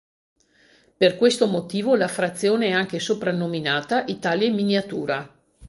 Per 0.97 1.15
questo 1.15 1.45
motivo 1.45 1.95
la 1.95 2.07
frazione 2.07 2.69
è 2.69 2.71
anche 2.71 2.97
soprannominata 2.99 4.03
"Italia 4.05 4.47
in 4.47 4.55
miniatura". 4.55 5.31